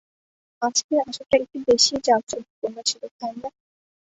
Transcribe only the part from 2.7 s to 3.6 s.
ছিল, তাই না?